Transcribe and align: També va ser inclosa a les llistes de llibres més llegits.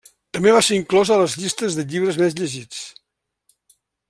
També 0.35 0.53
va 0.55 0.61
ser 0.67 0.79
inclosa 0.79 1.13
a 1.15 1.19
les 1.23 1.37
llistes 1.43 1.79
de 1.81 1.87
llibres 1.93 2.19
més 2.25 2.39
llegits. 2.41 2.85